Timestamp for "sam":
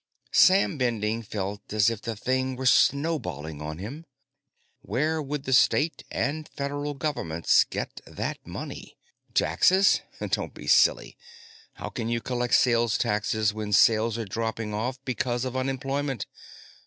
0.33-0.79